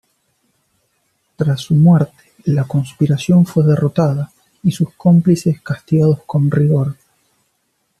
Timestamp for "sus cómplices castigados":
4.71-6.23